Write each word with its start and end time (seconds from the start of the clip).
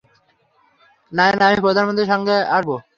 নায়না, 1.11 1.45
আমি 1.47 1.59
প্রধানমন্ত্রীর 1.65 2.09
সাথে 2.11 2.35
আসবো। 2.57 2.75